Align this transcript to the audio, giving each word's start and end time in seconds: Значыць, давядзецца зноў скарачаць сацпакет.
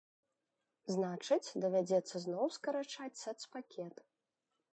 Значыць, 0.95 1.53
давядзецца 1.65 2.15
зноў 2.25 2.45
скарачаць 2.57 3.15
сацпакет. 3.23 3.95